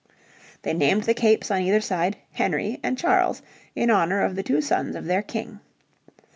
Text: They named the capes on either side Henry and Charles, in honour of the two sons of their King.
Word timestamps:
They 0.63 0.73
named 0.73 1.03
the 1.03 1.13
capes 1.13 1.51
on 1.51 1.61
either 1.61 1.79
side 1.79 2.17
Henry 2.31 2.79
and 2.81 2.97
Charles, 2.97 3.43
in 3.75 3.91
honour 3.91 4.21
of 4.23 4.35
the 4.35 4.41
two 4.41 4.59
sons 4.59 4.95
of 4.95 5.05
their 5.05 5.21
King. 5.21 5.59